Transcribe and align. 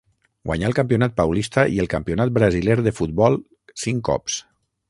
Guanyà 0.51 0.69
el 0.69 0.73
Campionat 0.79 1.13
paulista 1.19 1.67
i 1.75 1.77
el 1.85 1.91
Campionat 1.93 2.33
brasiler 2.39 2.81
de 2.89 2.97
futbol 3.03 3.41
cinc 3.87 4.07
cops. 4.09 4.43